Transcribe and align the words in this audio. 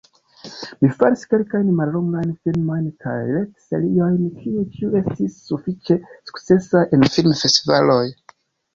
Mi 0.83 0.87
faris 1.01 1.25
kelkajn 1.33 1.69
mallongajn 1.79 2.31
filmojn 2.47 2.89
kaj 3.05 3.13
retseriojn, 3.29 4.19
kiuj 4.41 4.67
ĉiuj 4.79 4.93
estis 5.05 5.39
sufiĉe 5.47 6.03
sukcesaj 6.11 6.87
en 7.01 7.11
filmfestivaloj. 7.19 8.05